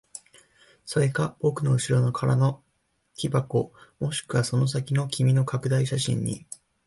[0.83, 2.63] それか僕の後ろの空の
[3.13, 6.47] 木箱、もしくはその先の君の拡大写真に。